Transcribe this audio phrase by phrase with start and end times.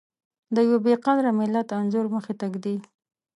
[0.55, 2.75] د يوه بې قدره ملت انځور مخې ته ږدي.